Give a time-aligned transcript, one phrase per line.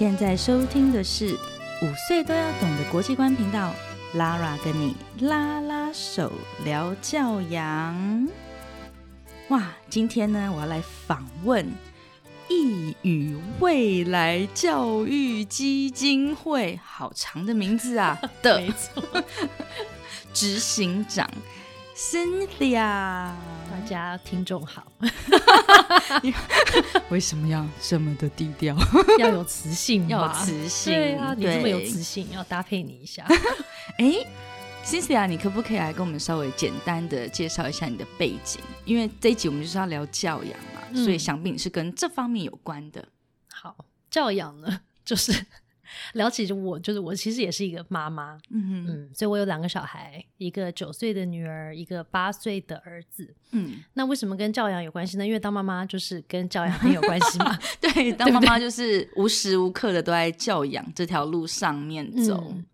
[0.00, 1.34] 现在收听的是
[1.82, 3.74] 五岁都要懂的国际观频道
[4.16, 6.32] ，Lara 跟你拉拉手
[6.64, 8.26] 聊教养。
[9.48, 11.70] 哇，今天呢，我要来访问
[12.48, 19.04] 一语未来教育基金会，好长的名字啊 的没错，
[20.32, 21.30] 执行长
[22.00, 23.30] Cynthia。
[23.68, 24.90] 大家听众好，
[27.10, 28.74] 为什么要这么的低调？
[29.20, 33.26] 要有磁性，要有磁性，对啊，你这么有对磁性，要搭配你一下。
[33.98, 34.14] 哎
[34.82, 38.62] ，Cynthia，你可不可以来跟我们稍微简单的介绍一下你的背景？
[38.86, 43.06] 因为这一集我们就是要聊教养嘛，嗯所以想必你是跟这方面有关的。
[43.52, 43.76] 好，
[44.10, 45.32] 教养呢，就是
[46.14, 53.34] 聊起我，就是我其实也是一个妈妈，嗯嗯，所以我有两个小孩，一个九岁的女儿，一个八岁的儿子。
[53.52, 55.26] 嗯，那为什么跟教养有关系呢？
[55.26, 57.58] 因为当妈妈就是跟教养很有关系嘛。
[57.80, 62.42] 对， 当妈妈就是无时无刻的都在教养这条路上面走。
[62.48, 62.64] 嗯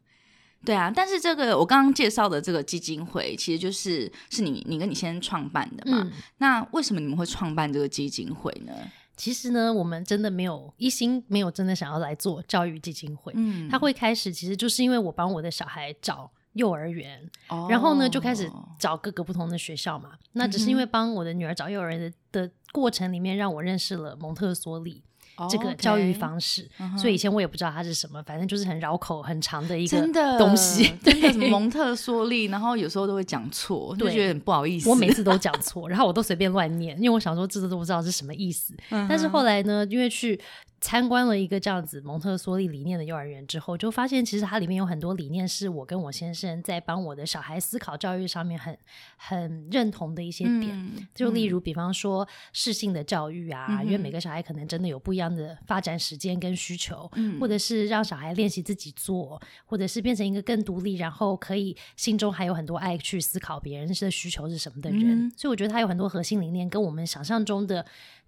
[0.65, 6.03] 对啊，但是这个我刚刚介绍的这个基金会，其实就是是你你跟你先生创办的嘛。
[6.03, 8.73] 嗯，那为什么你们会创办这个基金会呢？
[9.17, 13.33] 其实呢，我们真的没有一心没有真的想要来做教育基金会。
[13.35, 17.29] 嗯他会开始，其实就是因为我帮我的小孩找幼儿园，
[17.69, 20.13] 然后呢就开始哦找各个不同的学校嘛。
[20.33, 25.03] 那只是因为帮我的女儿找幼儿园的的过程里面，让我认识了蒙特梭利
[25.51, 26.69] 这个教育方式。
[26.99, 29.99] 所以以前我也不知道它是什么，反正就是很绕口、很长的一个
[30.39, 30.93] 东西。
[31.03, 34.89] 真的蒙特梭利，然后有时候都会讲错，就对觉得很不好意思。
[34.89, 38.75] 我每次都 讲错，然后我都随便乱念，因为我想说这都不知道是什么意思。
[38.91, 40.41] 但是后来呢，因为去
[40.81, 48.77] 参观了一个这样子蒙特梭利理念的幼儿园之后，就发现其实它里面有很多理念是我跟我先生在帮我的小孩思考教育上面很
[49.17, 50.71] 很认同的一些点。
[50.73, 65.27] 嗯就例如，比方说适性的教育啊，嗯因为每个小孩可能真的有不一样的发展时间跟需求，嗯或者是让小孩练习自己做，或者是变成一个更独立，然后可以心中还有很多爱去思考别人的需求是什么的人。
[65.27, 67.85] 嗯所以我觉得他有很多核心理念跟我们想象中的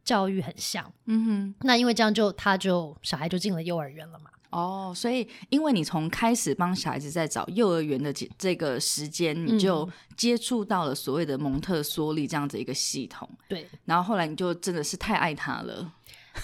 [0.09, 0.91] 教育很像。
[1.05, 4.31] 嗯哼，那因为这样就他就小孩就进了幼儿园了嘛。
[4.49, 9.87] 哦，所以因为你从开始帮小孩子在找幼儿园的这这个时间，嗯你就
[10.17, 15.93] 接触到了所谓的蒙特梭利这样子一个系统，对，然后后来你就真的是太爱他了。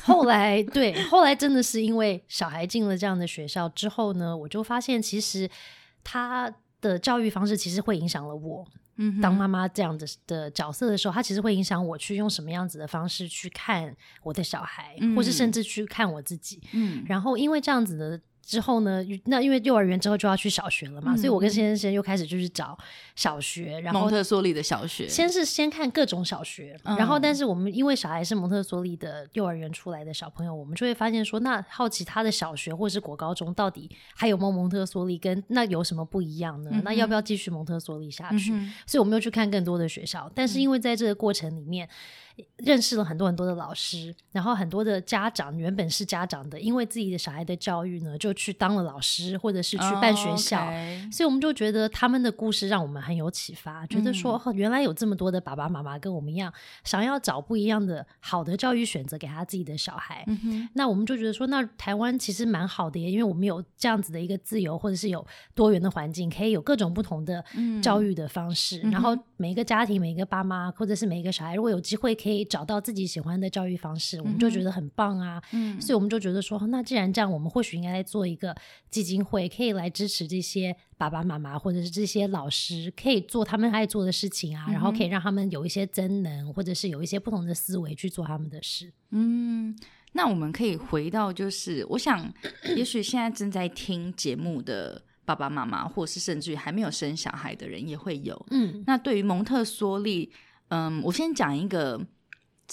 [0.03, 5.49] 后来对， 后来真的是因为小孩进了这样的学校之后呢，我就发现其实
[6.03, 8.67] 他的教育方式其实会影响了我。
[8.97, 16.63] 嗯当妈妈这样的的角色的时候，它其实会影响我去用什么样子的方式去看我的小孩，嗯或是甚至去看我自己。
[16.73, 17.05] 嗯。
[17.07, 22.77] 然后因为这样子的之后呢，那因为幼儿园之后就要去小学了嘛，嗯所以我跟先生又开始就是找
[23.17, 36.71] 小学，然后蒙特梭利的小学，先是先看各种小学，嗯然后但是我们因为小孩是蒙特梭利的幼儿园出来的小朋友，我们就会发现说，那好奇他的小学或是国高中到底还有没有蒙特梭利，跟那有什么不一样呢？
[36.73, 38.53] 嗯那要不要继续蒙特梭利下去？
[38.53, 41.89] 嗯所以我们又去看更多的学校，但是因为在这个过程里面。
[42.57, 50.59] 认识了很多很多的老师，然后很多的家长原本是家长的，因为自己的小孩的教育呢，就去当了老师，或者是去办学校，
[51.13, 56.53] 所以我们就觉得他们的故事让我们很有启发，觉得说、哦原来有这么多的爸爸妈妈跟我们一样，
[56.85, 60.25] 想要找不一样的好的教育选择给他自己的小孩。
[60.27, 65.25] 嗯那我们就觉得说，那台湾其实蛮好的耶，因为我们有这样子的一个自由，或者是有
[65.55, 67.45] 多元的环境，可以有各种不同的
[67.83, 68.81] 教育的方式。
[68.85, 75.43] 嗯然后每一个家庭、每一个爸妈，或者是每一个小孩，如果有机会可以找到自己喜欢的教育方式，我们就觉得很棒啊。
[75.53, 78.57] 嗯所以我们就觉得说，那既然这样，我们或许应该做一个
[78.89, 88.91] 基金会，可以来支持这些爸爸妈妈或者是这些老师，可以做他们爱做的事情啊，然后可以让他们有一些增能，或者是有一些不同的思维去做他们的事。
[89.11, 89.77] 嗯，
[90.13, 92.33] 那我们可以回到，就是我想，
[92.75, 98.47] 也许现在正在听节目的爸爸妈妈，或是甚至于还没有生小孩的人也会有。
[98.51, 100.33] 嗯那对于蒙特梭利，
[100.69, 102.01] 嗯，我先讲一个，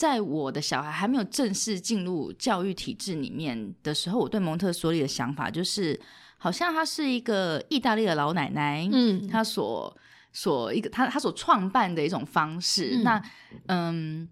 [0.02, 6.00] 在我的小孩还没有正式进入教育体制里面的时候，我对蒙特梭利的想法就是，
[6.38, 9.96] 好像她是一个意大利的老奶奶，嗯她所
[10.34, 12.96] 所一个她她所创办的一种方式。
[12.96, 13.24] 嗯那
[13.68, 14.30] 嗯。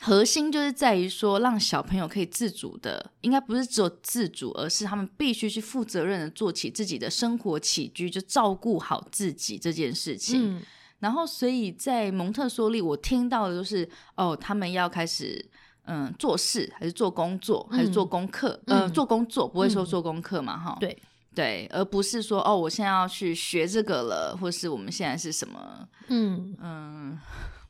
[0.00, 10.58] 核心就是在于说，让小朋友可以自主的，应该不是只有自主，而是他们必须去负责任的做起自己的生活起居，就照顾好自己这件事情。
[10.58, 10.62] 嗯
[11.00, 15.44] 然后，所以在蒙特梭利，我听到的就是哦，他们要开始
[15.84, 18.60] 嗯做事，还是做工作，还是做功课？
[18.66, 20.96] 嗯呃，做工作不会说嗯做功课嘛，哈、对
[21.34, 27.18] 对，而不是说哦，我现在要去学这个了，或是我们现在是什么嗯，嗯。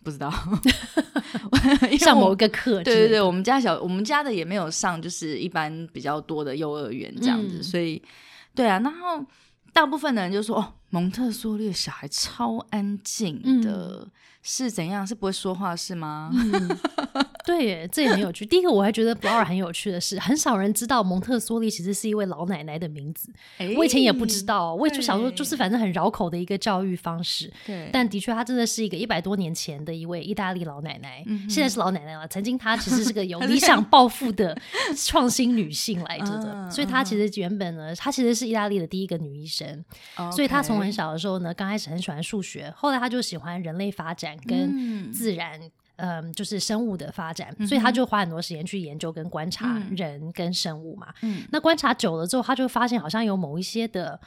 [0.00, 0.31] 不 不知道，
[1.98, 2.82] 上某一个课。
[2.82, 8.02] 对对对，我们家小我们家的也没有上，就是一般比较多的幼儿园这样子，所以
[8.54, 9.22] 对啊，然后
[9.70, 14.08] 大部分的人就说哦，蒙特梭利的小孩超安静的，
[14.43, 15.06] 是怎样？
[15.06, 16.31] 是不会说话是吗？
[17.44, 18.44] 对，这也很有趣。
[18.44, 23.32] 第一个，我还觉得 Laura 很有趣的是，很少人知道蒙特梭利其实是一位老奶奶的名字。
[23.75, 27.50] 我以前也不知道，我也就想说，就是反正很绕口的一个教育方式。
[27.64, 32.29] 对，但的确，她真的是一个一百多年前的一位意大利老奶奶，现在是老奶奶了。
[32.29, 34.55] 曾经她其实是个有理想抱负的
[34.94, 39.82] 创新女性来着的， 所以她其实原本呢，她其实是意大利的第一个女医生。
[40.31, 45.60] 所以她从很小的时候呢，刚开始很喜欢数学，后来他就喜欢人类发展跟自然。
[46.00, 51.12] 嗯，就是生物的发展，所以他就花很多时间去研究跟观察人跟生物嘛。
[51.22, 54.20] 嗯，那观察久了之后，他就发现好像有某一些的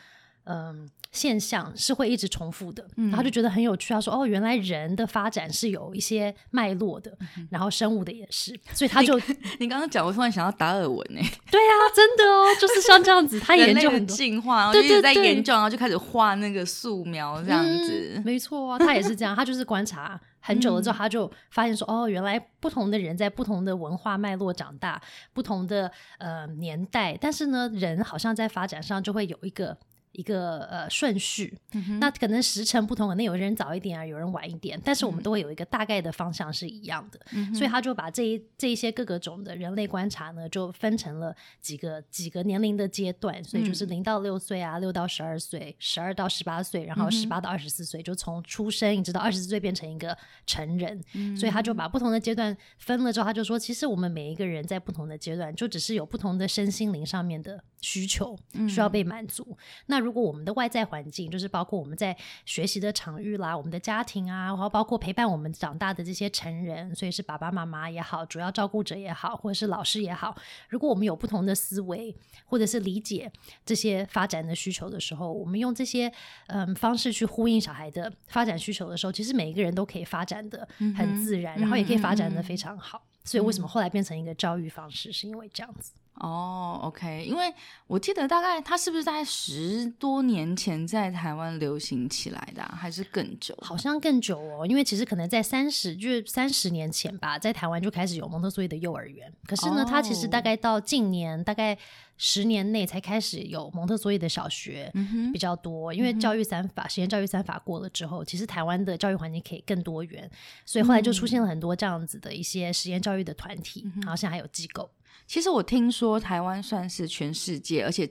[0.46, 3.94] 嗯现象是会一直重复的，然后就觉得很有趣。
[3.94, 7.12] 他说：“哦，原来人的发展是有一些脉络的，
[7.50, 8.58] 然后生物的也是。
[8.72, 9.20] ”所以他就
[9.60, 11.20] 你刚刚讲，我突然想到达尔文呢。
[11.52, 18.22] 对啊，真的哦，就是像这样子， 他研究很多进化，然后就在研究，然后就开始画那个素描这样子。
[18.24, 20.18] 没错啊，他也是这样，他就是观察。
[20.40, 25.00] 很久了之后，他就发现说：“哦，原来不同的人在不同的文化脉络长大，
[25.34, 29.78] 不同的呃年代，但是呢，人好像在发展上就会有一个。”
[30.14, 31.58] 一个呃顺序，
[32.00, 37.20] 那可能时辰不同，可能有人早一点啊，有人晚一点，但是我们都会有一个大概的方向是一样的，
[37.56, 51.02] 所以他就把这一这一些各个种的人类观察呢，就分成了几个几个年龄的阶段，所以就是零到六岁啊，六到十二岁，十二到十八岁，然后十八到二十四岁，就从出生一直到二十四岁变成一个成人，
[51.38, 58.38] 所以他就把不同的阶段分了之后，他就说，其实我们每一个人在不同的阶段，就只是有不同的身心灵上面的需求
[58.68, 60.01] 需要被满足，那。
[60.02, 62.16] 如果我们的外在环境，就是包括我们在
[62.46, 70.36] 学习的场域啦，我们的家庭啊，然后包括陪伴我们长大的这些成人，所以是爸爸妈妈也好，主要照顾者也好，或者是老师也好，
[70.70, 72.16] 如果我们有不同的思维，
[72.46, 73.32] 或者是理解
[73.66, 76.12] 这些发展的需求的时候，我们用这些
[76.48, 83.02] 嗯方式去呼应小孩的发展需求的时候，其实每一个人都可以发展的很自然，然后也可以发展的非常好。
[83.24, 85.94] 所以为什么后来变成一个教育方式，是因为这样子。
[86.22, 87.52] 哦，OK，因为
[87.88, 93.58] 我记得大概它是不是在十多年前在台湾流行起来的，还是更久？
[93.60, 99.34] 好像更久哦，因为其实可能在三十，就是三十年前吧，在台湾就开始有蒙特梭利的幼儿园。
[99.48, 101.76] 可是呢，它其实大概到近年，大概
[102.18, 104.92] 十年内才开始有蒙特梭利的小学
[105.34, 105.92] 比较多。
[105.92, 110.30] 因为教育三法、实验教育三法过了之后，其实台湾的教育环境可以更多元，
[110.68, 114.88] 所以后来就出现了很多这样子的一些实验教育的团体，然后现在还有机构。
[115.28, 118.10] 其实我听说台湾算是全世界，而且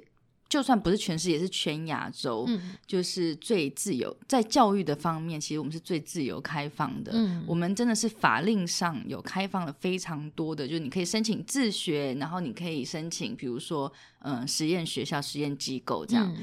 [0.48, 2.48] 就算不是全世界，也是全亚洲，
[2.86, 7.12] 就是最自由在教育的方面，其实我们是最自由开放的。
[7.14, 16.34] 嗯，我们真的是法令上有开放了非常多的，就是你可以申请自学，然后你可以申请，比如说嗯实验学校、实验机构这样。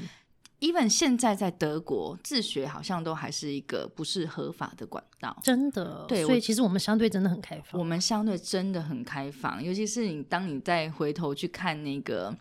[0.60, 6.04] Even 现在在德国自学好像都还是一个不是合法的管道，真的。
[6.08, 7.78] 对，所以其实我们相对真的很开放。
[7.80, 12.36] 我们相对真的很开放，尤其是你当你再回头去看那个，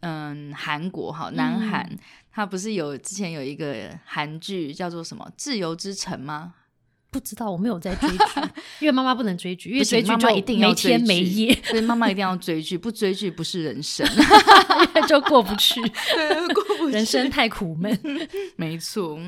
[0.00, 1.90] 嗯，韩国哈，南韩，
[2.30, 6.54] 它不是有之前有一个韩剧叫做什么《自由之城》吗？
[7.10, 8.16] 不知道，我没有在追剧，
[8.80, 14.06] 因为妈妈不能追剧， 因为追剧就一定要没天没夜， 所以妈妈一定要追剧，不追剧不是人生，
[15.08, 15.80] 就过不去，
[16.52, 17.98] 过不去，人生太苦闷。
[18.56, 19.18] 没错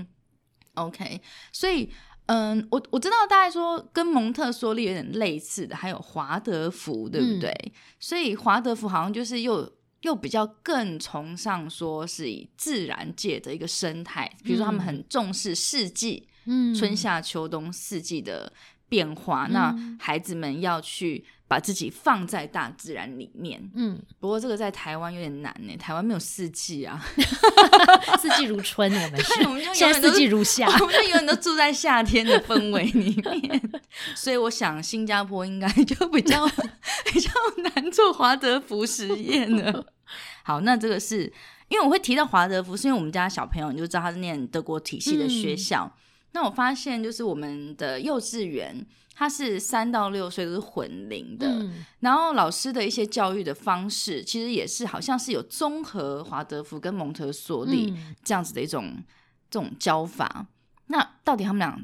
[0.74, 1.20] ，OK，
[1.52, 1.90] 所以
[2.26, 7.72] 嗯，我我知道大概说跟蒙特梭利有点类似的，还有华德福，对不对？
[7.98, 9.72] 所以华德福好像就是又
[10.02, 16.26] 又比较更崇尚说是以自然界的一个生态，比如说他们很重视四季。
[16.46, 18.52] 嗯，春夏秋冬四季的
[18.88, 23.70] 变化，那孩子们要去把自己放在大自然里面。
[23.74, 27.00] 嗯，不过这个在台湾有点难呢，台湾没有四季啊，
[28.18, 33.70] 四季如春，我们是，我们就现在四季如夏， 我们就永远都住在夏天的氛围里面。
[34.16, 36.48] 所以我想新加坡应该就比较
[37.12, 37.30] 比较
[37.74, 39.84] 难做华德福实验了。
[40.42, 41.32] 好，那这个是
[41.68, 45.92] 因为我会提到华德福，是因为我们家小朋友你就知道他是念德国体系的学校。
[46.32, 51.66] 那我发现，就是我们的幼稚园，它是三到六岁都是混龄的，
[52.00, 59.02] 然后老师的一些教育的方式，其实也是好像是有综合华德福跟蒙特梭利这样子的一种
[59.50, 60.46] 这种教法。
[60.86, 61.78] 那到底他们俩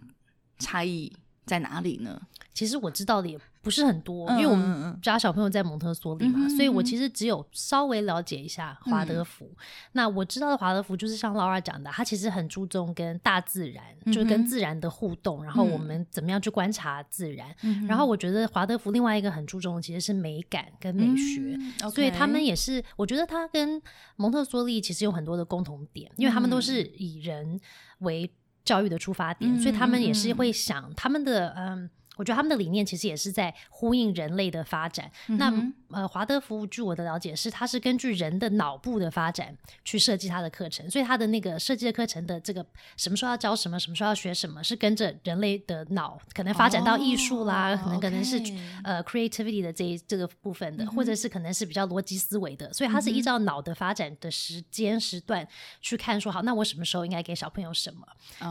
[0.59, 1.13] 差异
[1.45, 2.21] 在哪里呢？
[2.55, 3.39] 其实我知道的也。
[3.67, 9.51] 不是很多，嗯因为我们家小朋友在蒙特梭利嘛，嗯所以我其实只有稍微了解一下华德福。
[9.91, 17.53] 那我知道的华德福就是像 Laura 讲的，他其实很注重跟大自然，就是跟自然的互动，然后我嗯们怎么样去观察自然。
[17.65, 21.57] 嗯然后我觉得华德福另外一个很注重的其实是美感跟美学。
[21.59, 23.83] 嗯所以他们也是，我觉得他跟
[24.15, 27.61] 蒙特梭利其实有很多的共同点，因为他们都是以人
[27.99, 28.31] 为
[28.65, 31.91] 教育的出发点，嗯所以他们也是会想他们的嗯。
[32.17, 35.11] 我觉得他们的理念其实也是在呼应人类的发展。
[35.27, 35.53] 那
[35.91, 48.37] 呃，华德福据我的了解是，它是根据人的脑部的发展去设计它的课程，所以它的那个设计的课程的这个什么时候要教什么，什么时候要学什么，是跟着人类的脑可能发展到艺术啦，哦可能可能是
[48.83, 55.47] 呃 creativity 的这一这个部分的，嗯或者是可能是比较逻辑思维的，所以它是依照脑的发展的时间时段
[55.81, 58.07] 去看说，好，那我什么时候应该给小朋友什么？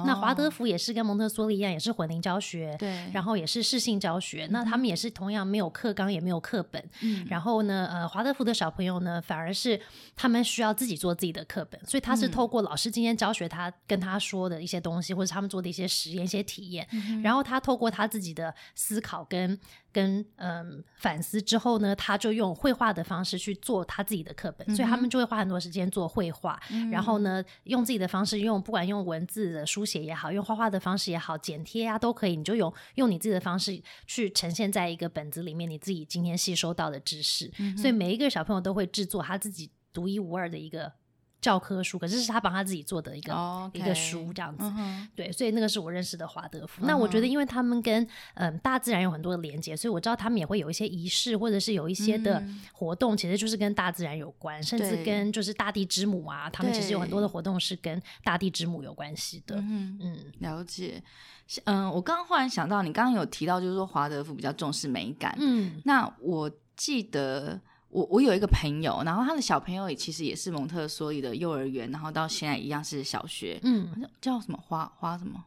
[0.06, 0.50] 那华德哦。
[0.50, 4.48] 福也是跟蒙特梭利一样，也是混龄教学，对，然后也是适性教学。
[4.52, 6.84] 那他们也是同样没有课纲，也没有课本。
[7.02, 9.80] 嗯然后呢，呃，华德福的小朋友呢，反而是
[10.16, 16.88] 他们需要自己做自己的课本，所以他是透过老师今天教学他跟他说的一些东西，或者他们做的一些实验、一些体验，
[17.24, 19.60] 然后他透过他自己的思考跟
[19.96, 26.60] 跟嗯反思之后呢，他就用绘画的方式去做他自己的课本，所以他们就会花很多时间做绘画，
[26.92, 40.92] 然后呢，用自己的方式用不管用文字的书写也好，用画画的方式也好，剪贴啊都可以，你就用用你自己的方式去呈现在一个本子里面，你自己今天吸收到的知识，所以每一个小朋友都会制作他自己独一无二的一个
[41.46, 44.66] 教科书，可是是他帮他自己做的一个、哦一个书这样子。
[45.14, 46.84] 对，所以那个是我认识的华德福。
[46.88, 59.58] 那我觉得，因为他们跟嗯大自然有很多的连接，所以我知道他们也会有一些仪式，或者是有一些的嗯活动，其实就是跟大自然有关，甚至跟就是大地之母啊，他们其实有很多的活动是跟大地之母有关系的。
[59.58, 61.04] 嗯嗯了解。
[61.66, 65.36] 嗯，我刚刚忽然想到，你刚刚有提到，就是说华德福比较重视美感。
[65.40, 75.44] 嗯那我记得我我有一个朋友，然后他的小朋友也其实也是蒙特梭利的幼儿园，然后到现在一样是小学，嗯好，像叫什么花花什么？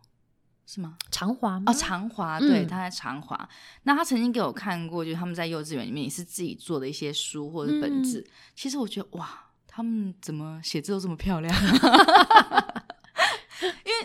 [0.67, 0.97] 是吗？
[1.11, 3.49] 长华吗哦，长华，对，嗯他在长华。
[3.85, 8.27] 那他曾经给我看过，就是他们在幼稚园里面也是自己做的一些书或者嗯本子。
[8.55, 11.55] 其实我觉得哇，他们怎么写字都这么漂亮？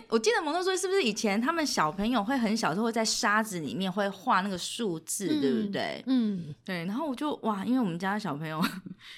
[0.09, 6.03] 我记得蒙特梭利是不是以前他们小朋友会很小时候会在沙子里面会画那个数字，对不对？
[6.07, 8.63] 嗯，对，然后我就哇，因为我们家小朋友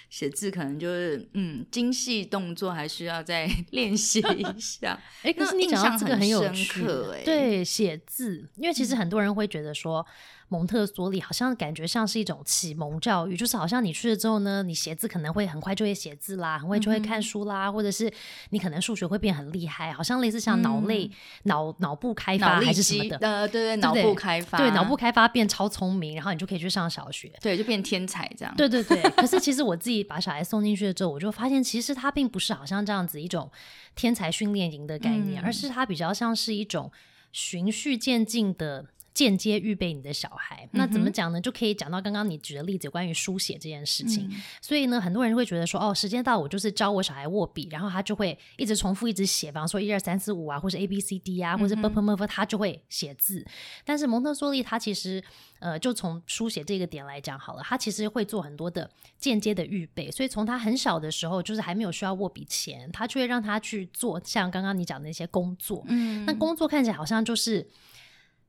[0.09, 4.99] 写字可能就是嗯精细动作还需要再练习一下。
[5.23, 10.05] 哎，可是你讲到象很这个有深趣刻欸对，写字，因为其实很多人会觉得说。
[10.47, 18.11] 蒙特梭利好像感觉像是一种启蒙教育，就是好像你去了之后呢，你写字可能会很快就会写字啦，很快就会看书啦，或者是
[18.51, 21.09] 你可能数学会变很厉害，好像类似像脑类、
[21.43, 27.31] 脑脑部开发还是什么的，呃，对对，脑部开发，对，脑部开发变超聪明，然后你就可以去上小学。
[27.41, 28.53] 对就变天才这样。
[28.55, 33.49] 对对对，可是其实我自己把小孩送进去了之后，我就发现其实他并不是好像这样子一种
[33.95, 36.91] 天才训练营的概念，嗯而是它比较像是一种
[37.31, 38.85] 循序渐进的。
[39.15, 41.39] 间接预备你的小孩，那怎么讲呢？
[41.39, 44.27] 就可以讲到刚刚你举的例子，关于书写这件事情。
[44.29, 53.45] 嗯所以呢，很多人会觉得说，哦，时间到，我就是教我小孩握笔，然后他就会一直重复，一直写，比方说一二三四五啊，或是 A B C D 啊，或者 b p m f，他就会写字。
[53.85, 55.23] 但是蒙特梭利他其实，
[55.59, 65.85] 呃，就从书写这个点来讲好了，他其实会做很多的间接的预备，所以从他很小的时候，就是还没有需要握笔前，他就会让他去做像刚刚你讲的那些工作。
[65.87, 67.65] 嗯那工作看起来好像就是。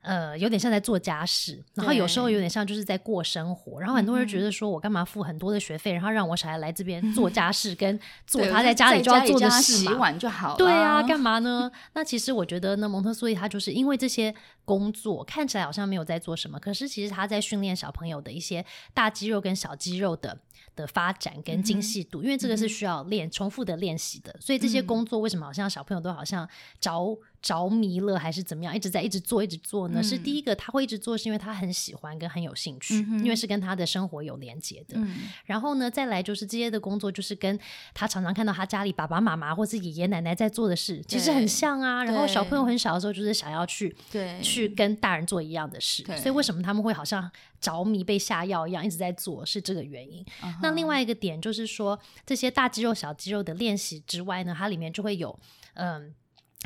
[0.06, 9.94] 呃，有点像在做家事，然后有时候有点像就是在过生活，然后很多人觉得说，我干嘛付很多的学费，然后让我小孩来这边做家事，跟做他在家里就要做的事嘛洗？
[9.94, 10.50] 碗就好。
[10.52, 10.56] 了。
[10.56, 11.68] 对啊，干嘛呢？
[11.94, 14.32] 那其实我觉得呢，蒙特梭利他就是因为这些
[14.64, 20.38] 工作看起来好像没有在做什么，可是其实他在训练小朋友的一些大肌肉跟小肌肉的
[20.76, 26.48] 的发展跟精细度，因为这个是需要练重复的练习的，所以这些工作为什么好像小朋友都好像
[26.78, 30.02] 着着迷了，还是怎么样，一直在一直做一直做呢？
[30.02, 34.98] 是第一个他会一直做，是因为他很喜欢跟很有兴趣，嗯因为是跟他的生活有连接的。
[34.98, 37.56] 嗯然后呢，再来就是这些的工作，就是跟
[37.94, 42.02] 他常常看到他家里爸爸妈妈或是爷爷奶奶在做的事，其实很像啊。
[42.02, 50.26] 然后小朋友很小的时候，就是想要去对去跟大人做一样的事，所以为什么他们会好像着迷被下药一样一直在做，是这个原因。
[50.60, 55.38] 那另外一个点就是说，这些大肌肉、小肌肉的练习之外呢，它里面就会有
[55.74, 56.12] 嗯。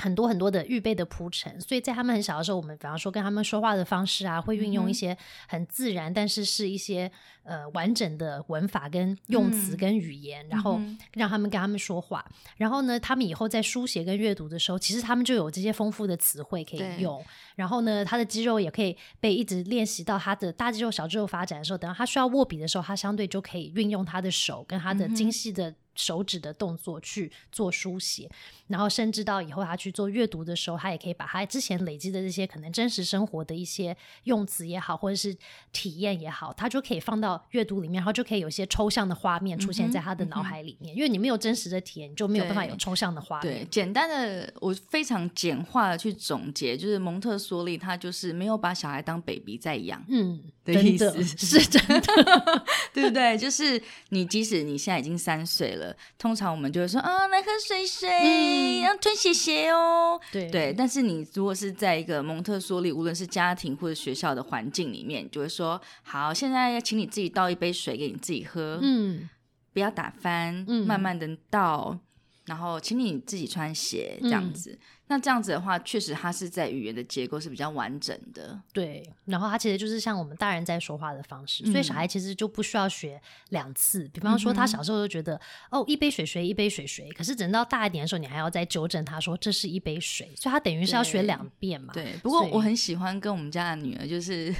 [0.00, 5.16] 很多很多的预备的铺陈，所以在他们很小的时候，我们比方说跟他们说话的方式啊，会运用一些
[5.46, 7.10] 很自然，但是是一些
[7.42, 10.80] 呃完整的文法跟用词跟语言，然后
[11.12, 12.24] 让他们跟他们说话。
[12.56, 17.22] 然后呢，他们以后在书写跟阅读的时候，其实他们就有这些丰富的词汇可以用。
[17.56, 25.74] 然后呢，他的肌肉也可以被一直练习到他的大肌肉、小肌肉发展的时候，等到他需要握笔的时候，他相对就可以运用他的手跟他的精细的。
[25.94, 28.30] 手指的动作去做书写，
[28.68, 35.36] 然后甚至到以后他去做阅读的时候，他也可以把他之前累积的这些可能真实生活的一些用词也好，或者是
[35.72, 40.94] 体验也好，他就可以放到阅读里面，然后就可以有一些抽象的画面出现在他的脑海里面。
[40.96, 43.52] 因为你没有真实的体验，你就没有办法有抽象的画面。
[43.52, 52.00] 对，简单的，我非常简化的去总结，就是蒙特梭利他就是没有把小孩当 baby 在养，嗯，的意思是真的，
[52.94, 53.36] 对不对？
[53.36, 55.79] 就是你即使你现在已经三岁了。
[56.18, 60.20] 通常我们就会说啊，来喝水水，要穿鞋鞋哦。
[60.32, 69.28] 对对，但是你如果是在一个蒙特梭利，无论是家庭或者学校的环境里面，就会说好，现在要请你自己倒一杯水给你自己喝，嗯，
[69.72, 71.98] 不要打翻，慢慢的倒，
[72.46, 74.78] 然后请你自己穿鞋这样子。
[75.10, 78.56] 那这样子的话，确实它是在语言的结构是比较完整的。
[78.72, 84.08] 对，然后它其实就是像我们大人在说话的方式，所以小孩其实就不需要学两次。
[84.14, 91.92] 比方说，他小时候就觉得哦，一杯水水，一杯水水，可是等到大一点的时候，你还要再纠正他说这是一杯水，所以他等于是要学两遍嘛。
[91.92, 94.54] 对，不过我很喜欢跟我们家的女儿就是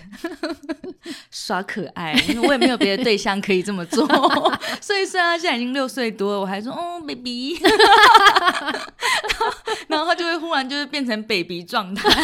[1.30, 4.04] 耍可爱，因为我也没有别的对象可以这么做，
[4.82, 7.56] 所以虽然她现在已经六岁多了，我还说哦，baby，
[9.86, 10.39] 然后他就会。
[10.40, 12.08] 忽然就是变成 baby 状态。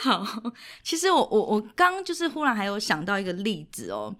[0.00, 0.26] 好，
[0.82, 4.14] 其实我我我刚就是忽然还有想到一个例子哦，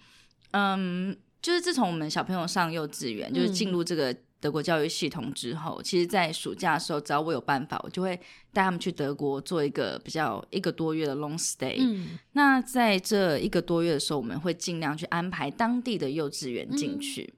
[0.52, 8.16] 嗯，就是自从我们小朋友上幼稚园，就是进入这个德国教育系统之后，其实，在暑假的时候，只要我有办法，我就会
[8.52, 11.76] 带他们去德国做一个比较一个多月的 long stay。
[11.78, 17.34] 嗯，那在这一个多月的时候，我们会尽量去安排当地的幼稚园进去。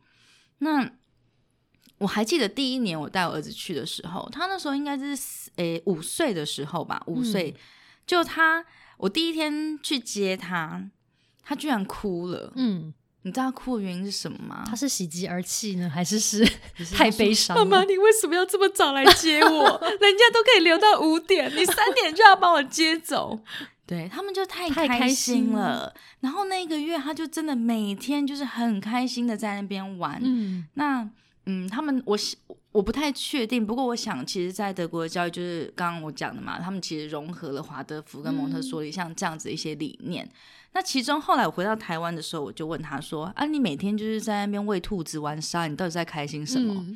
[0.58, 0.88] 那
[2.02, 5.16] 我还记得第一年我带我儿子去的时候，他那时候应该是
[5.56, 7.54] 诶五岁的时候吧，五岁。
[8.04, 8.64] 就他，
[8.96, 10.90] 我第一天去接他，
[11.44, 12.52] 他居然哭了。
[12.56, 12.92] 嗯，
[13.22, 14.64] 你知道他哭的原因是什么吗？
[14.66, 16.44] 他是喜极而泣呢，还是是
[16.92, 17.54] 太悲伤？
[17.64, 19.48] 妈妈，你为什么要这么早来接我？
[19.48, 23.38] 人家都可以留到五点，你三点就要把我接走？
[23.86, 25.94] 对他们就太开心了。
[26.20, 30.20] 然后那个月，他就真的每天就是很开心的在那边玩。
[30.24, 31.08] 嗯，那。
[31.46, 32.16] 嗯，他们我
[32.70, 40.28] 我不太确定，不过我想，其实，在德国的教育就是刚刚我讲的嘛，他们其实融合了华德福跟蒙特梭利像这样子一些理念。
[40.72, 46.86] 那其中后来我回到台湾的时候，我就问他说：“啊，你每天就是在那边喂兔子玩沙，你到底在开心什么？”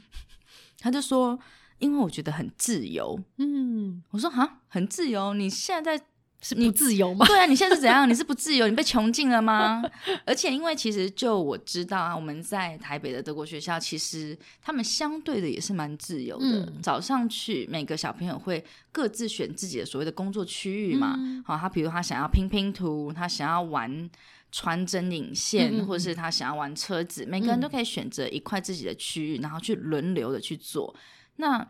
[0.81, 1.39] 他就说
[1.79, 5.35] ：“因为我觉得很自由。”嗯，我说：“哈，很自由？
[5.35, 6.05] 你现在在？”
[6.49, 7.27] 是不自由吗？
[7.27, 8.09] 对啊，你现在是怎样？
[8.09, 8.69] 你是不自由？
[8.69, 9.83] 你被穷尽了吗？
[10.25, 16.73] 而且，因为其实就我知道啊，我们在台北的德国学校，其实他们相对的也是蛮自由的。
[16.81, 21.19] 早上去，每个小朋友会各自选自己的所谓的工作区域嘛。
[21.45, 24.09] 好，他比如他想要拼拼图，他想要玩
[24.53, 30.95] 穿针引线，或者是他想要玩车子，每个人都可以选择一块自己的区域，然后去轮流的去做。
[31.37, 31.69] 那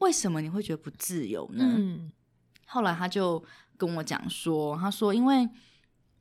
[0.00, 1.64] 为什么你会觉得不自由呢？
[2.66, 3.42] 后来他就。
[3.86, 5.48] 跟我讲说，他说，因为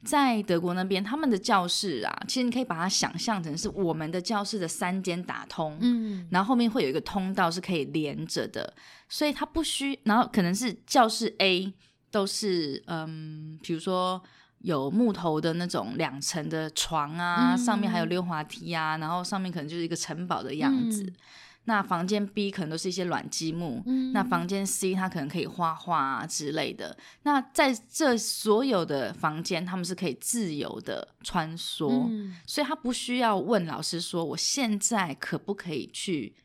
[0.04, 8.74] 在德国那边，他们的教室啊，其实你可以把它想象成是我们的教室的三间打通，嗯，然后后面会有一个通道是可以连着的，
[9.08, 11.72] 所以它不需，然后可能是教室 A
[12.10, 14.20] 都是，嗯，比如说
[14.60, 21.14] 有木头的那种两层的床啊，上面还有溜滑梯啊，然后上面可能就是一个城堡的样子。
[21.66, 26.98] 那房间 B 可能都是一些软积木，那房间 C 它可能可以画画啊之类的。
[27.22, 32.10] 那在这所有的房间，他们是可以自由的穿梭，
[32.48, 36.36] 所以他不需要问老师说：“我现在可不可以去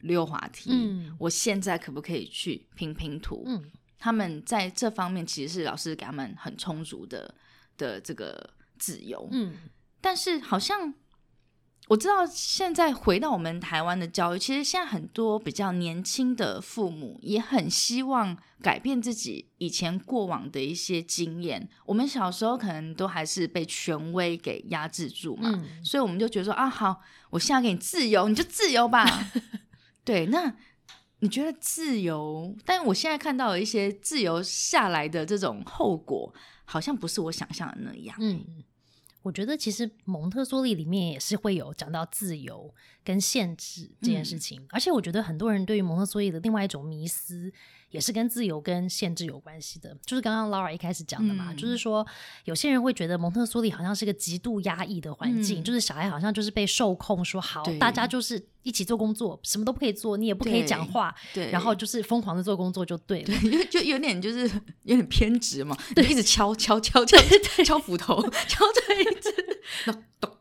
[0.00, 0.70] 溜滑梯？
[1.18, 3.48] 我现在可不可以去拼拼图？”
[3.98, 7.34] 他们在这方面其实是老师给他们很充足的
[7.78, 9.26] 的这个自由。
[9.32, 9.54] 嗯，
[10.02, 10.92] 但是好像。
[11.88, 21.68] 我知道现在回到我们台湾的教育，其实现在很多比较年轻的父母也很希望改变自己以前过往的一些经验。
[21.84, 29.06] 我们小时候可能都还是被权威给压制住嘛，所以我们就觉得说啊，好，我现在给你自由，你就自由吧。
[30.04, 30.56] 对，那
[31.20, 32.56] 你觉得自由？
[32.64, 38.16] 但我现在看到一些自由下来的这种后果，好像不是我想象的那样。
[38.18, 38.44] 嗯。
[39.26, 47.52] 我觉得其实蒙特梭利里面也是会有讲到自由跟限制这件事情，而且我觉得很多人对于蒙特梭利的另外一种迷思。
[47.90, 52.06] 也是跟自由跟限制有关系的，就是刚刚 Laura 一开始讲的嘛，就是说
[52.44, 64.42] 有些人会觉得蒙特梭利好像是个极度压抑的环境，就是小孩好像就是被受控，说好大家就是一起做工作，什么都不可以做，你也不可以讲话，对，然后就是疯狂的做工作就对了，就有点就是
[64.82, 67.16] 有点偏执嘛，对，一直敲敲敲敲
[67.64, 69.32] 敲斧头， 敲锤子，
[69.86, 70.35] 咚咚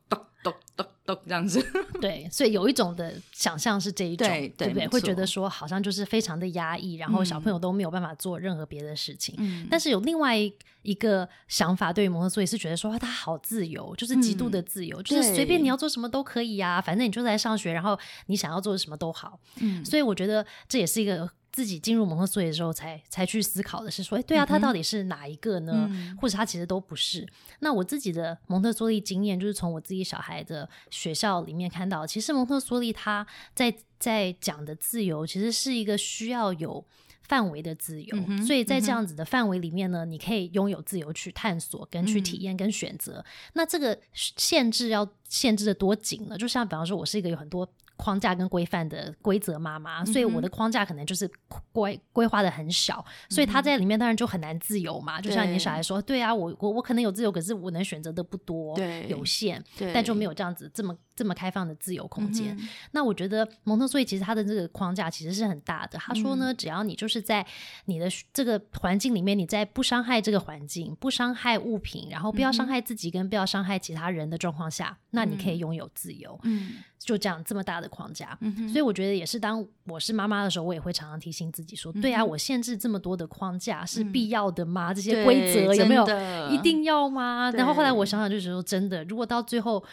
[1.06, 1.64] 这样子，
[2.02, 4.88] 对，所以有一种的想象是这一种，对不对？
[4.88, 9.36] 会觉得说好像就是非常的压抑，然后小朋友都没有办法做任何别的事情。
[9.38, 10.36] 嗯，但是有另外
[10.82, 19.40] 一个想法，对于蒙特梭利是觉得说他好自由，就是极度的自由，就是随便你要做什么都可以啊，反正你就在上学，然后你想要做什么都好。
[19.60, 21.30] 嗯，所以我觉得这也是一个。
[21.56, 25.90] 自己进入蒙特梭利的时候，才才去思考的是说，哎，对啊，他到底是哪一个呢？
[26.20, 27.26] 或者他其实都不是。
[27.60, 36.86] 那我自己的蒙特梭利经验，就是从我自己小孩的学校里面看到，其实蒙特梭利他在在讲的自由，其实是一个需要有
[37.22, 38.18] 范围的自由。
[38.46, 43.24] 所以在这样子的范围里面呢，你可以拥有自由去探索、跟去体验、跟选择。
[43.54, 46.38] 那这个限制要限制的多紧呢？
[46.38, 47.66] 就像比方说，我是一个有很多。
[47.98, 51.30] 框架跟规范的规则妈妈，所以我的框架可能就是
[51.72, 55.20] 规规划的很小，所以他在里面当然就很难自由嘛。
[55.22, 58.78] 就像你小孩说，对啊，我我我可能有自由，可是我能选择的不多，
[59.08, 62.58] 有限，但就没有这样子这么这么开放的自由空间。
[62.92, 65.98] 那我觉得蒙特梭利其实他的这个框架其实是很大的。
[65.98, 67.46] 他说呢，只要你就是在
[67.86, 76.40] 你的这个环境里面，你在不伤害这个环境、不伤害物品，然后不要伤害自己跟不要伤害其他人的状况下，那你可以拥有自由。
[76.44, 76.74] 嗯。
[76.98, 79.40] 就这样这么大的框架，嗯所以我觉得也是。
[79.40, 84.92] 当我是妈妈的时候，我也会常常提醒自己说：“对啊，我限制这么多的框架是必要的吗？
[84.92, 86.04] 这些规则有没有
[86.50, 89.84] 一定要吗？”然后后来我想想，就是说真的，如果到最后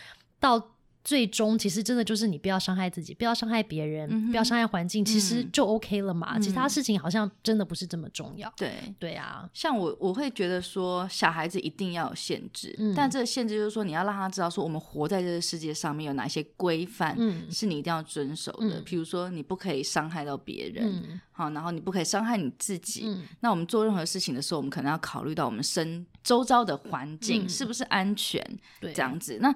[0.40, 0.71] 到。
[1.04, 6.38] 最终其实真的就是你不要伤害自己，不要伤害别人，不要伤害环境，其实就 OK 了嘛。
[6.38, 8.52] 其他事情好像真的不是这么重要。
[8.56, 17.16] 对对啊，像我我会觉得说，小孩子一定要有限制，但这个限制就是说，你要让他知道说，我们活在这个世界上面有哪些规范
[17.50, 18.80] 是你一定要遵守的。
[18.82, 23.04] 比如说，你不可以伤害到别人，好，然后你不可以伤害你自己。
[23.40, 28.40] 那我们做任何事情的时候，我们可能要考虑到我们身周遭的环境是不是安全，
[28.80, 29.38] 这样子。
[29.40, 29.52] 那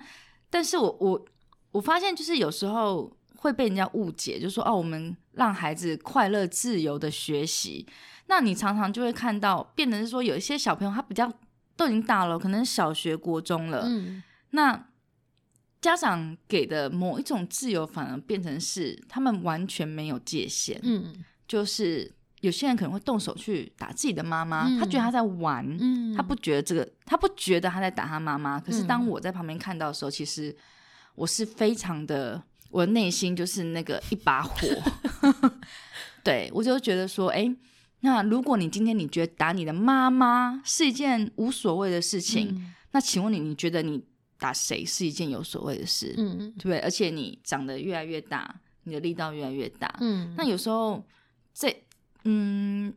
[0.51, 1.25] 但是我我。
[1.73, 7.87] 我发现就是有时候会被人家误解，就说哦，我们让孩子快乐自由的学习，
[8.29, 11.31] 那你常常就会看到，变成是说有一些小朋友他比较
[11.77, 14.89] 都已经大了，可能小学、国中了，嗯，那
[15.83, 21.15] 家长给的某一种自由，反而变成是他们完全没有界限，嗯，
[21.47, 30.57] 就是有些人可能会动手去打自己的妈妈，他觉得他在玩，嗯，他不觉得这个，他不觉得他在打他妈妈，可是当我在旁边看到的时候，其实。
[31.17, 34.69] 我是非常的，我的内心就是那个一把火，
[36.23, 37.53] 对我就觉得说，哎，
[38.01, 44.05] 那如果你今天你觉得打你的妈妈是一件无所谓的事情，那请问你，你觉得你
[44.39, 46.15] 打谁是一件有所谓的事？
[46.17, 46.79] 嗯，对不对？
[46.79, 51.05] 而且你长得越来越大，你的力道越来越大，嗯，那有时候
[51.53, 51.75] 这，
[52.25, 52.95] 嗯。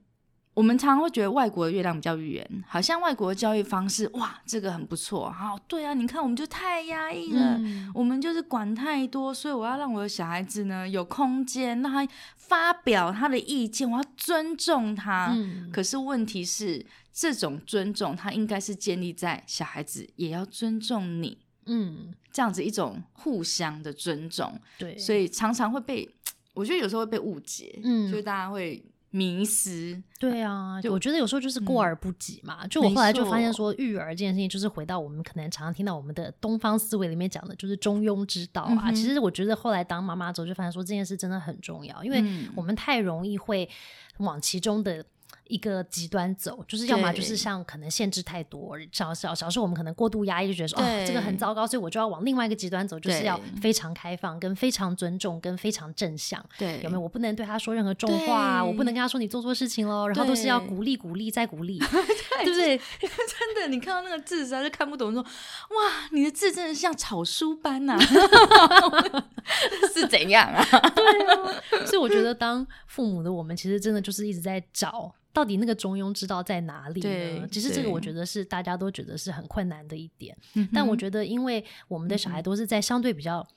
[0.59, 5.31] 我们常常会觉得外国的月亮比较圆，好像外国的教育方式，哇，这个很不错。
[5.31, 7.57] 好，对啊，你看我们就太压抑了，
[7.93, 15.33] 我们就是管太多，所以我要让我的小孩子呢有空间，让他发表他的意见，我要尊重他。
[15.71, 24.59] 可是问题是，这种尊重他应该是建立在小孩子也要尊重你，嗯，这样子一种互相的尊重。
[24.77, 26.05] 对，所以常常会被，
[26.53, 28.83] 我觉得有时候会被误解，嗯，所以大家会。
[29.11, 32.67] 迷失，对啊，我觉得有时候就是过而不及嘛。
[32.67, 38.91] 就我后来就发现说，育儿这件事情，就是回到我们可能常常听到我们的东方思维里面讲的，就是中庸之道啊。
[38.91, 42.23] 其实我觉得后来当妈妈之后，就发现说这件事真的很重要，因为
[42.55, 43.69] 我们太容易会
[44.17, 45.05] 往其中的。
[45.49, 56.39] 一个极端走，就是要么就是像可能限制太多，小小小时候我们可能过度压抑，就觉得说哦这个很糟糕，所以我就要往另外一个极端走，就是要非常开放、跟非常尊重、跟非常正向。
[56.57, 57.01] 对，有没有？
[57.01, 61.79] 我不能对他说任何重话，我不能跟他说你做错事情喽，然后都是要鼓励、鼓励再鼓励，
[62.43, 62.77] 对不对？
[63.01, 67.97] 真的，你看到那个字实在是看不懂，说哇，你的字真的像草书般呐，
[69.93, 70.63] 是怎样啊？
[70.95, 75.11] 对啊，所以我觉得当父母的我们，其实真的就是一直在找。
[75.31, 77.47] 到底那个中庸之道在哪里呢？
[77.51, 80.35] 其实这个我觉得是大家都觉得是很困难的一点。
[80.73, 83.47] 但我觉得，因为我们的小孩都是在相对比较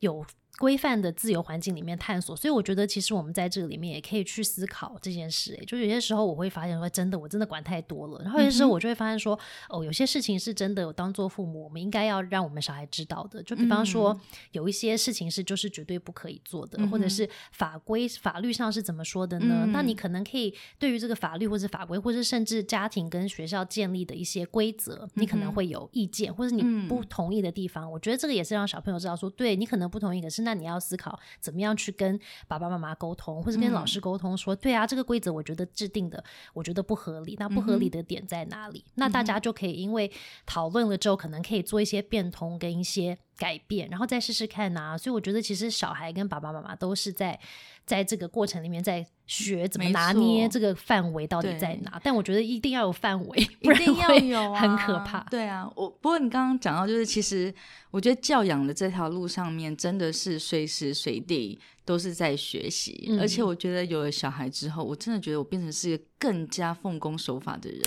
[0.00, 0.24] 有
[0.58, 5.56] 规范的自由环境里面探索，所以我觉得其实我们在这个里面也可以去思考这件事。
[5.60, 9.38] 哎，就有些时候我会发现说，真的我真的管太多了，然后有些时候我就会发现说，
[9.70, 13.42] 哦，有些事情是真的，有当做父母我们应该要让我们小孩知道的。
[13.42, 14.18] 就比方说，
[14.52, 19.64] 有一些事情是就是绝对不可以做的，或者是法规法律上是怎么说的呢？
[19.72, 27.90] 那你可能可以对于这个法律或者法规，或者甚至家庭跟学校建立的一些规则，你可能会有意见，或者你不同意的地方。
[27.90, 30.52] 我觉得这个也是让小朋友知道说，对你可能不同意，可是那。
[30.52, 38.84] 那你要思考怎么样去跟爸爸妈妈沟通，或者跟老师沟通，说对啊，这个规则我觉得制定的我觉得不合理，那不合理的点在哪里？
[38.96, 40.12] 那大家就可以因为
[40.44, 44.98] 讨论了之后，可能可以做一些变通跟一些改变，然后再试试看呐。
[44.98, 47.40] 所以我觉得其实小孩跟爸爸妈妈都是在。
[47.84, 52.00] 在这个过程里面，在学怎么拿捏这个范围到底在哪？
[52.02, 55.20] 但我觉得一定要有范围，一定要有， 很可怕。
[55.30, 57.52] 对啊，我不过你刚刚讲到，就是其实
[57.90, 63.16] 我觉得教养的这条路上面，真的是随时随地都是在学习。
[63.20, 67.80] 而且我觉得有了小孩之后，我真的觉得我变成是一个更加奉公守法的人。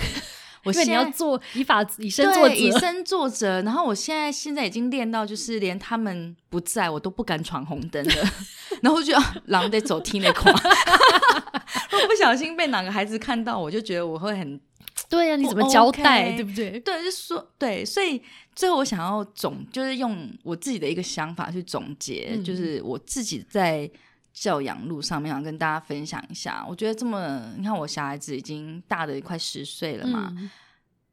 [0.71, 3.61] 因为你要做以法以身作则，以身作则。
[3.61, 8.15] 然后我现在现在已经练到，就是连他们不在我都不敢闯红灯了。
[8.81, 9.13] 然后就
[9.45, 10.51] 狼得走踢那块，
[11.89, 14.59] 如果不小心被哪个孩子看到，我就觉得我会很
[15.09, 16.79] 对呀，你怎么交代，对不对？
[16.79, 17.85] 对，就说对。
[17.85, 18.21] 所以
[18.53, 23.89] 最后我想要总，就是用我自己的一个想法去总结，就是我自己在
[24.35, 26.63] 教养路上面想跟大家分享一下。
[26.67, 30.35] 我觉得这么，你看我小孩子已经大的快十岁了嘛，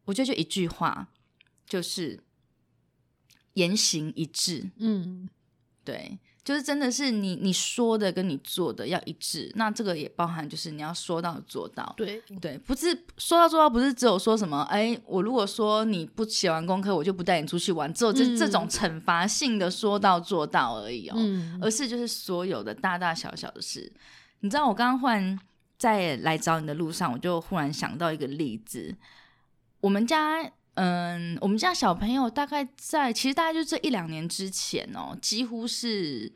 [0.04, 1.08] 我觉得就一句话，
[1.64, 2.20] 就是
[3.54, 4.68] 言行一致。
[4.78, 5.28] 嗯，
[5.85, 6.18] 对。
[6.44, 11.94] 就是真的是你你说的跟你做的要一致，那这个也包含就是你要说到做到。
[11.96, 21.16] 对对，不是说到做到，不是只有说什么，哎，我如果说你不写完功课，我就不带你出去玩，只有这这种惩罚性的说到做到而已哦，
[21.61, 23.92] 而是就是所有的大大小小的事。
[24.40, 25.38] 你知道，我刚刚忽然
[25.78, 28.96] 在来找你的路上，我就忽然想到一个例子，
[29.81, 30.52] 我们家。
[30.74, 36.32] 嗯，我们家小朋友大概在，其实大概就这一两年之前哦，几乎是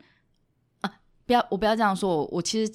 [0.81, 2.71] 啊，不要我不要这样说，我我其实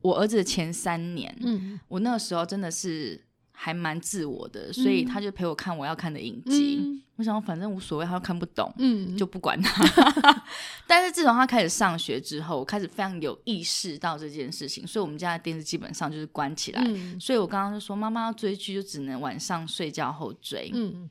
[0.00, 3.27] 我儿子的前三年，嗯，我那个时候真的是。
[3.60, 7.02] 还蛮自我的，所以他就陪我看我要看的影集。
[7.16, 8.72] 我想反正无所谓，他又看不懂，
[9.16, 10.44] 就不管他。
[10.86, 16.80] 但是自从他开始上学之后，我开始非常有意识到这件事情，所以我们家的电视基本上就是关起来。
[17.18, 20.70] 所以我刚刚就说，妈妈要追剧就只能晚上睡觉后追。
[20.72, 21.10] 嗯，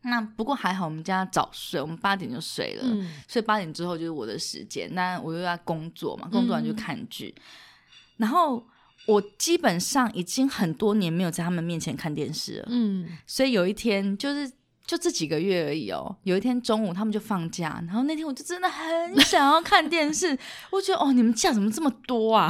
[0.00, 2.84] 那不过还好，我们家早睡，我们八点就睡了，
[3.28, 4.88] 所以八点之后就是我的时间。
[4.94, 7.34] 那我又要工作嘛，工作完就看剧，
[8.16, 8.66] 然后。
[9.06, 14.50] 我基本上已经很多年没有在他们面前看电视了，嗯，所以有一天就是。
[14.86, 16.14] 就这几个月而已哦。
[16.22, 20.38] 有一天中午他们就放假，然后那天我就真的很想要看电视。
[20.70, 22.48] 我觉得哦，你们假怎么这么多啊？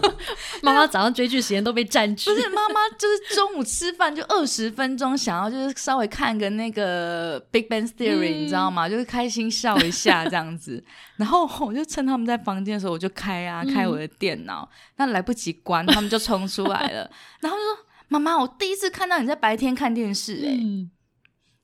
[0.62, 2.28] 妈妈早上追剧时间都被占据。
[2.28, 8.88] 不是妈妈，就是中午吃饭就二十分钟，想要就是稍微看个那个《Big Bang Theory》，你知道吗？
[8.88, 10.82] 就是开心笑一下这样子。
[11.16, 14.68] 然后我就趁他们在房间的时候，我就开啊开我的电脑。
[14.96, 17.08] 那来不及关，他们就冲出来了。
[17.40, 20.97] 然后就说：“妈妈，我第一次看到你在白天看电视。”哎。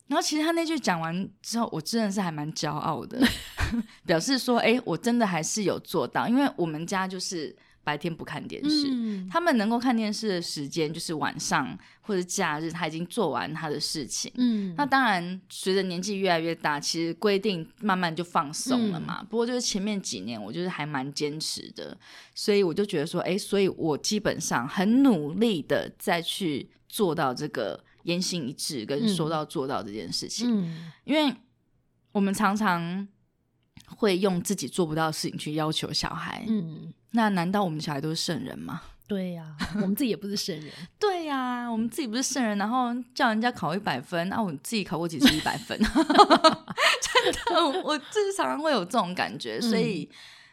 [0.07, 3.19] 然后其实他那句讲完之后，我真的是还蛮骄傲的，
[4.05, 8.87] 表示说，哎，我真的还是有做到，因为我们家就是白天不看电视，
[9.31, 14.31] 他们能够看电视的时间就是晚上或者假日，他已经做完他的事情。
[14.35, 19.25] 嗯，那当然随着年纪越来越大，其实规定慢慢就放松了嘛。
[19.27, 21.97] 不过就是前面几年，我就是还蛮坚持的，
[22.35, 27.83] 所以我就觉得说，哎，所以我基本上很努力的再去做到这个。
[28.05, 30.47] 言行一致跟说到做到这件事情，
[31.03, 31.35] 因为
[32.11, 33.07] 我们常常
[33.97, 36.45] 会用自己做不到的事情去要求小孩。
[36.47, 38.81] 嗯，那难道我们小孩都是圣人吗？
[39.07, 40.71] 对呀，我们自己也不是圣人。
[40.99, 45.77] 对呀，我们自己不是圣人，然后叫人家考一百分，那我自己考过几次一百分？
[45.81, 50.09] 真的，我就是常常会有这种感觉，所以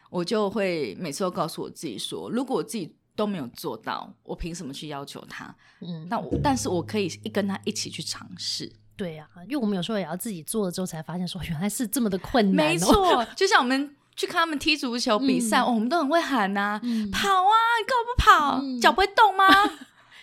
[0.09, 2.95] 我就会每次都告诉我自己说，如果我自己。
[3.15, 5.53] 都没有做到，我凭什么去要求他？
[5.81, 8.71] 嗯，那我，但是我可以一跟他一起去尝试。
[8.95, 12.67] 对呀，因为我们有时候也要自己做了之后，才发现说原来是这么的困难。
[12.67, 16.79] 没错，就像我们去看他们踢足球比赛，哦，我们都很会喊呐，
[17.11, 18.61] 跑啊，你干嘛不跑？
[18.81, 19.45] 脚不会动吗？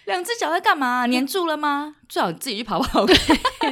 [0.07, 1.07] 两只脚在干嘛？
[1.07, 1.95] 粘住了吗？
[2.09, 3.07] 最好自己去跑跑，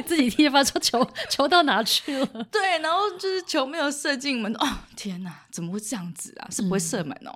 [0.05, 2.25] 自己踢发说球球到哪去了？
[2.51, 6.47] 对，然后就是球没有射进门，哦，天哪，怎么会这样子啊？
[6.49, 7.33] 是不会射门哦。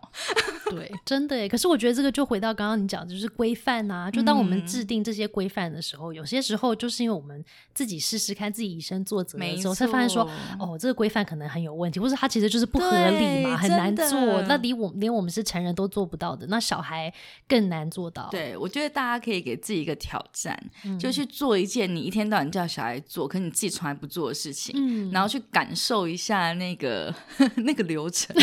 [0.70, 1.48] 对，真的耶。
[1.48, 4.10] 可是我觉得这个就回到刚刚你讲，就是规范啊。
[4.12, 14.42] 就当我们制定这些规范的时候，有些时候就是因为我们自己试试看，自己以身作则的时候，才发现说，哦，这个规范可能很有问题，或者它其实就是不合理嘛，很难做。
[14.44, 17.14] 那离我连我们是成人都做不到的，那小孩
[17.48, 18.30] 更难做到。
[18.32, 20.58] 对，我觉得大家可以给自己一个挑战，
[21.00, 27.14] 就去做一件你一天到晚叫小孩做，可你自己从来不做的事情，嗯，然后去感受一下那个
[27.58, 28.36] 那个流程。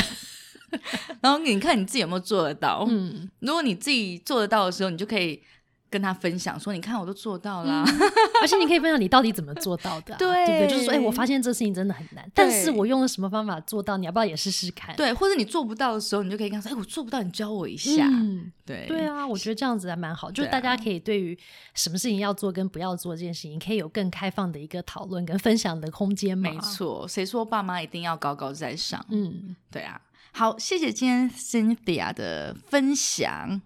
[1.21, 2.87] 然后你看你自己有没有做得到？
[2.89, 5.43] 嗯，如果你自己做得到的时候，你就可以
[5.91, 7.85] 跟他分享说：“你看我都做到了。”
[8.41, 10.69] 而且你可以分享你到底怎么做到的， 对不对？
[10.69, 13.97] 就是说，哎，我发现这事情真的很难，但是我用了什么方法做到？
[13.97, 14.95] 你要不要也试试看？
[14.97, 21.37] 对，或者你做不到的时候，你就可以跟他说：“哎，我做不到，你教我一下。”嗯，对，对啊，我觉得这样子还蛮好，就是大家可以对于
[21.75, 26.51] 什么事情要做跟不要做这件事情，可以有更开放的一个讨论跟分享的空间嘛。
[26.51, 29.05] 没错，谁说爸妈一定要高高在上？
[29.11, 30.01] 嗯，对啊。
[30.33, 33.61] 好，谢谢今天 Cynthia 的分享。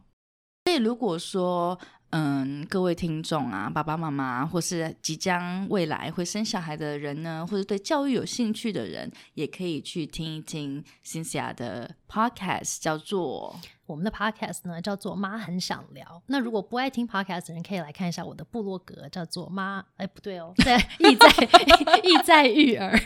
[0.64, 1.78] 所以，如果说，
[2.16, 13.58] 嗯，各位听众啊，爸爸妈妈，或是即将未来会生小孩的人呢，或者对教育有兴趣的人，也可以去听一听 Cynthia 的 Podcast，叫做。
[13.86, 16.22] 我们的 podcast 呢叫做妈很想聊。
[16.28, 21.28] 那如果不爱听 podcast 的人，可以来看一下我的部落格，叫做妈哎不对哦，在 意在
[22.02, 22.98] 意在育儿，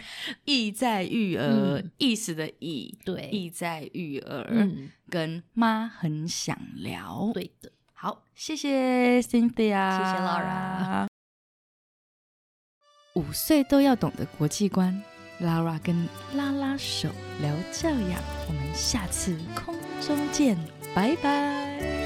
[0.44, 4.68] 意在育儿， 意思的意对，意在育儿，
[5.10, 7.32] 跟妈很想聊。
[7.34, 11.08] 对的，好，谢谢 Cynthia，谢谢 Laura。
[13.14, 15.02] 五岁都要懂的国际观
[15.40, 17.08] ，Laura 跟拉拉手
[17.40, 19.74] 聊教养，我们下次空。
[20.00, 20.56] 中见，
[20.94, 21.97] 拜拜。